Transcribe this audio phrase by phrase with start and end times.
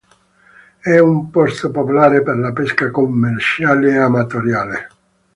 [0.79, 4.87] È un posto popolare per la pesca commerciale e amatoriale.